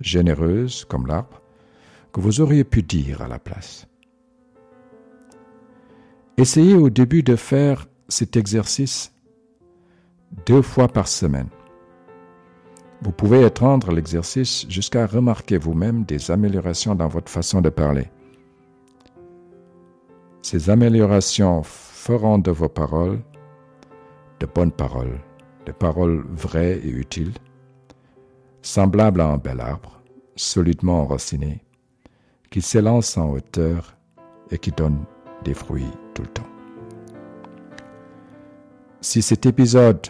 [0.01, 1.43] généreuse comme l'arbre,
[2.11, 3.87] que vous auriez pu dire à la place.
[6.39, 9.13] Essayez au début de faire cet exercice
[10.47, 11.51] deux fois par semaine.
[13.03, 18.09] Vous pouvez étendre l'exercice jusqu'à remarquer vous-même des améliorations dans votre façon de parler.
[20.45, 23.23] Ces améliorations feront de vos paroles
[24.41, 25.19] de bonnes paroles,
[25.65, 27.33] des paroles vraies et utiles,
[28.61, 30.03] semblables à un bel arbre,
[30.37, 31.65] solidement enraciné,
[32.51, 33.97] qui s'élance en hauteur
[34.51, 35.07] et qui donne
[35.47, 36.51] des fruits tout le temps.
[39.01, 40.09] Si cet épisode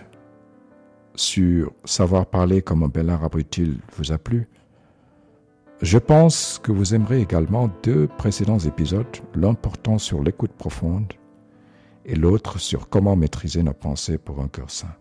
[1.14, 4.48] sur savoir parler comme un bel arbre utile vous a plu,
[5.82, 11.12] je pense que vous aimerez également deux précédents épisodes, l'un portant sur l'écoute profonde
[12.04, 14.94] et l'autre sur comment maîtriser nos pensées pour un cœur sain.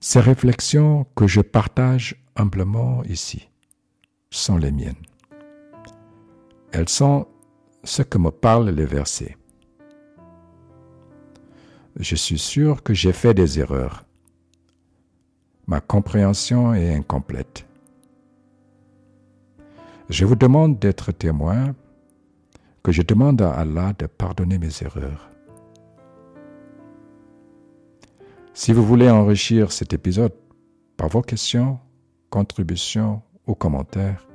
[0.00, 3.48] Ces réflexions que je partage humblement ici
[4.30, 4.94] sont les miennes.
[6.72, 7.26] Elles sont
[7.84, 9.38] ce que me parlent les versets
[11.98, 14.04] je suis sûr que j'ai fait des erreurs.
[15.68, 17.64] Ma compréhension est incomplète.
[20.08, 21.74] Je vous demande d'être témoin,
[22.82, 25.30] que je demande à Allah de pardonner mes erreurs.
[28.54, 30.32] Si vous voulez enrichir cet épisode
[30.96, 31.78] par vos questions,
[32.30, 34.26] contributions ou commentaires,